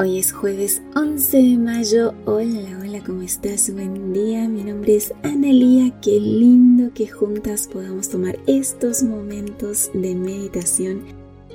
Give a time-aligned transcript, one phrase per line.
[0.00, 2.14] Hoy es jueves 11 de mayo.
[2.24, 3.70] Hola, hola, ¿cómo estás?
[3.70, 4.48] Buen día.
[4.48, 5.92] Mi nombre es Analía.
[6.00, 11.02] Qué lindo que juntas podamos tomar estos momentos de meditación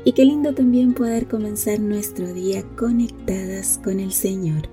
[0.04, 4.70] y qué lindo también poder comenzar nuestro día conectadas con el Señor.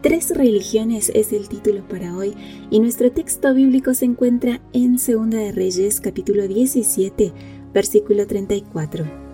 [0.00, 2.34] Tres religiones es el título para hoy
[2.70, 7.34] y nuestro texto bíblico se encuentra en Segunda de Reyes capítulo 17
[7.74, 9.29] versículo 34.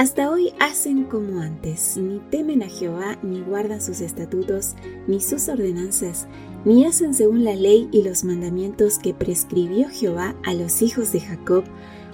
[0.00, 4.74] Hasta hoy hacen como antes, ni temen a Jehová, ni guardan sus estatutos,
[5.06, 6.26] ni sus ordenanzas,
[6.64, 11.20] ni hacen según la ley y los mandamientos que prescribió Jehová a los hijos de
[11.20, 11.64] Jacob,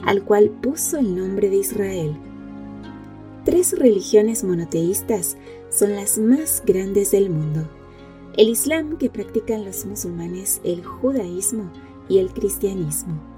[0.05, 2.17] al cual puso el nombre de Israel.
[3.45, 5.37] Tres religiones monoteístas
[5.71, 7.69] son las más grandes del mundo.
[8.37, 11.71] El Islam que practican los musulmanes, el judaísmo
[12.09, 13.36] y el cristianismo.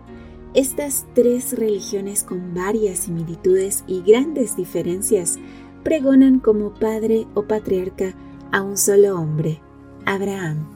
[0.54, 5.38] Estas tres religiones con varias similitudes y grandes diferencias
[5.82, 8.14] pregonan como padre o patriarca
[8.50, 9.60] a un solo hombre,
[10.06, 10.66] Abraham.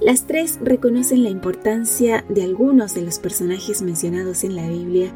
[0.00, 5.12] Las tres reconocen la importancia de algunos de los personajes mencionados en la Biblia,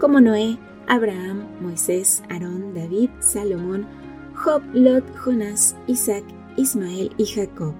[0.00, 3.86] como Noé, Abraham, Moisés, Aarón, David, Salomón,
[4.34, 6.24] Job, Lot, Jonás, Isaac,
[6.56, 7.74] Ismael y Jacob.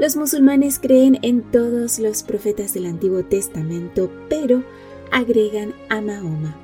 [0.00, 4.64] Los musulmanes creen en todos los profetas del Antiguo Testamento, pero
[5.12, 6.56] agregan a Mahoma.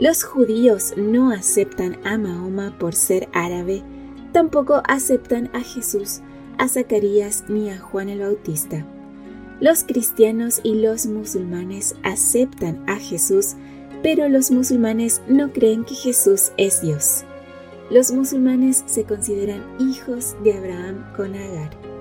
[0.00, 3.84] Los judíos no aceptan a Mahoma por ser árabe,
[4.32, 6.18] tampoco aceptan a Jesús,
[6.58, 8.84] a Zacarías ni a Juan el Bautista.
[9.60, 13.54] Los cristianos y los musulmanes aceptan a Jesús,
[14.02, 17.22] pero los musulmanes no creen que Jesús es Dios.
[17.88, 21.93] Los musulmanes se consideran hijos de Abraham con Agar.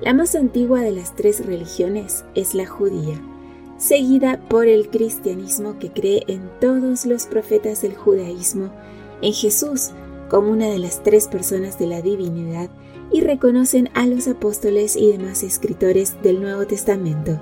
[0.00, 3.20] La más antigua de las tres religiones es la judía,
[3.76, 8.72] seguida por el cristianismo que cree en todos los profetas del judaísmo,
[9.20, 9.90] en Jesús
[10.30, 12.70] como una de las tres personas de la divinidad
[13.12, 17.38] y reconocen a los apóstoles y demás escritores del Nuevo Testamento.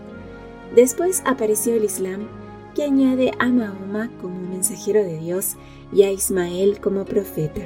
[0.74, 2.26] Después apareció el Islam,
[2.74, 5.54] que añade a Mahoma como mensajero de Dios
[5.92, 7.62] y a Ismael como profeta.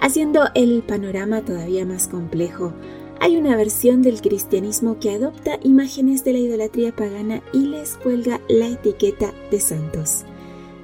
[0.00, 2.72] Haciendo el panorama todavía más complejo,
[3.20, 8.40] hay una versión del cristianismo que adopta imágenes de la idolatría pagana y les cuelga
[8.48, 10.24] la etiqueta de santos.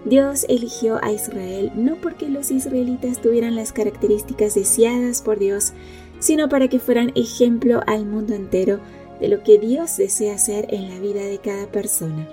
[0.05, 5.73] Dios eligió a Israel no porque los israelitas tuvieran las características deseadas por Dios,
[6.19, 8.81] sino para que fueran ejemplo al mundo entero
[9.21, 12.29] de lo que Dios desea hacer en la vida de cada persona.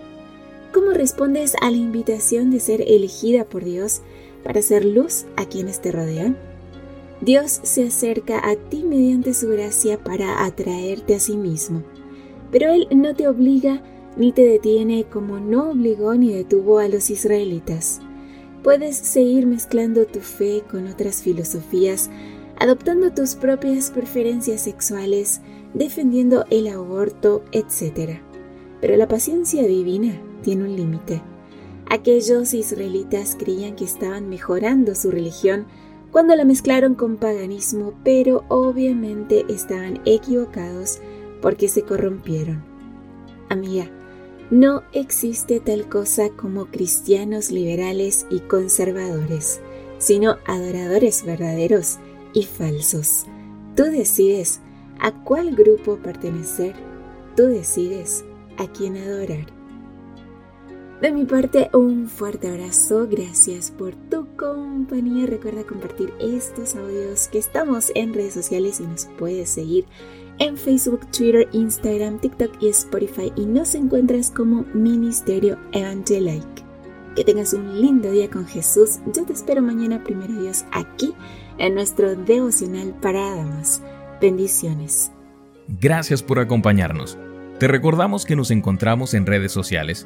[0.73, 4.01] ¿Cómo respondes a la invitación de ser elegida por Dios
[4.43, 6.48] para hacer luz a quienes te rodean?
[7.21, 11.83] Dios se acerca a ti mediante su gracia para atraerte a sí mismo,
[12.49, 13.83] pero Él no te obliga
[14.15, 17.99] ni te detiene como no obligó ni detuvo a los israelitas.
[18.63, 22.09] Puedes seguir mezclando tu fe con otras filosofías,
[22.57, 25.41] adoptando tus propias preferencias sexuales,
[25.73, 28.19] defendiendo el aborto, etc.
[28.81, 31.21] Pero la paciencia divina tiene un límite.
[31.89, 35.65] Aquellos israelitas creían que estaban mejorando su religión
[36.11, 40.99] cuando la mezclaron con paganismo, pero obviamente estaban equivocados
[41.41, 42.63] porque se corrompieron.
[43.49, 43.89] Amiga,
[44.51, 49.61] no existe tal cosa como cristianos liberales y conservadores,
[49.99, 51.99] sino adoradores verdaderos
[52.33, 53.25] y falsos.
[53.75, 54.59] Tú decides
[54.99, 56.73] a cuál grupo pertenecer,
[57.35, 58.25] tú decides
[58.57, 59.58] a quién adorar.
[61.01, 63.07] De mi parte, un fuerte abrazo.
[63.09, 65.27] Gracias por tu compañía.
[65.27, 69.85] Recuerda compartir estos audios que estamos en redes sociales y nos puedes seguir
[70.39, 76.65] en Facebook, Twitter, Instagram, TikTok y Spotify y nos encuentras como Ministerio Evangelike.
[77.15, 78.99] Que tengas un lindo día con Jesús.
[79.15, 81.13] Yo te espero mañana, primero Dios, aquí
[81.59, 83.81] en nuestro devocional para damas.
[84.19, 85.13] Bendiciones.
[85.79, 87.17] Gracias por acompañarnos.
[87.57, 90.05] Te recordamos que nos encontramos en redes sociales